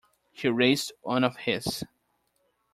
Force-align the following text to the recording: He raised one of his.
He 0.31 0.47
raised 0.47 0.93
one 1.03 1.23
of 1.23 1.37
his. 1.37 1.83